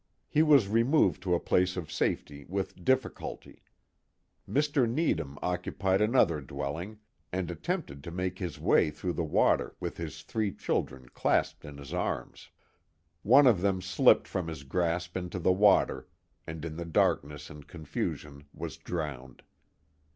[0.27, 3.61] He was removed to a place of safety with difficulty.
[4.49, 4.89] Mr.
[4.89, 6.97] Needham occupied another dwelling,
[7.31, 11.77] and attempted to make his way through the water with his three children clasped in
[11.77, 12.49] his arms.
[13.21, 16.07] One of them slipped from his grasp into the water,
[16.47, 19.43] and in the dark ness and confusion was drowned.